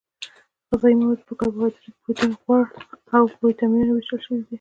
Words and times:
غذايي 0.69 0.95
مواد 0.99 1.19
په 1.27 1.33
کاربوهایدریت 1.39 1.95
پروټین 2.01 2.31
غوړ 2.41 2.63
او 3.15 3.23
ویټامینونو 3.45 3.91
ویشل 3.93 4.19
شوي 4.25 4.37
دي 4.43 4.47